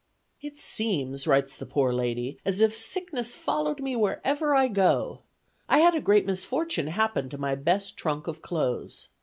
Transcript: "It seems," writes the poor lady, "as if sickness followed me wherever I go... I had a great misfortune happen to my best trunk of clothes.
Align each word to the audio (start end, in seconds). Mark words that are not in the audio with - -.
"It 0.41 0.57
seems," 0.57 1.27
writes 1.27 1.55
the 1.55 1.67
poor 1.67 1.93
lady, 1.93 2.39
"as 2.43 2.59
if 2.59 2.75
sickness 2.75 3.35
followed 3.35 3.79
me 3.79 3.95
wherever 3.95 4.55
I 4.55 4.67
go... 4.67 5.19
I 5.69 5.77
had 5.81 5.93
a 5.93 6.01
great 6.01 6.25
misfortune 6.25 6.87
happen 6.87 7.29
to 7.29 7.37
my 7.37 7.53
best 7.53 7.97
trunk 7.97 8.25
of 8.25 8.41
clothes. 8.41 9.09